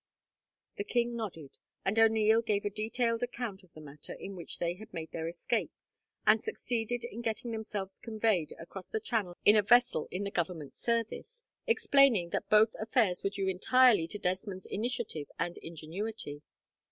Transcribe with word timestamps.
The 0.77 0.83
king 0.83 1.15
nodded, 1.15 1.59
and 1.85 1.99
O'Neil 1.99 2.41
gave 2.41 2.65
a 2.65 2.71
detailed 2.71 3.21
account 3.21 3.61
of 3.61 3.71
the 3.73 3.81
manner 3.81 4.15
in 4.19 4.35
which 4.35 4.57
they 4.57 4.73
had 4.73 4.91
made 4.91 5.11
their 5.11 5.27
escape, 5.27 5.71
and 6.25 6.43
succeeded 6.43 7.03
in 7.03 7.21
getting 7.21 7.51
themselves 7.51 7.99
conveyed 7.99 8.55
across 8.57 8.87
the 8.87 8.99
channel 8.99 9.37
in 9.45 9.55
a 9.55 9.61
vessel 9.61 10.07
in 10.09 10.23
the 10.23 10.31
Government 10.31 10.75
service, 10.75 11.43
explaining 11.67 12.29
that 12.29 12.49
both 12.49 12.73
affairs 12.79 13.23
were 13.23 13.29
due 13.29 13.47
entirely 13.47 14.07
to 14.07 14.17
Desmond's 14.17 14.65
initiative 14.65 15.29
and 15.37 15.59
ingenuity. 15.59 16.41